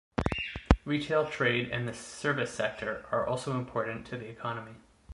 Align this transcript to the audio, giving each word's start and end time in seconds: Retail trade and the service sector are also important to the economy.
Retail 0.83 1.27
trade 1.29 1.69
and 1.69 1.87
the 1.87 1.93
service 1.93 2.49
sector 2.51 3.05
are 3.11 3.27
also 3.27 3.51
important 3.55 4.07
to 4.07 4.17
the 4.17 4.27
economy. 4.27 4.77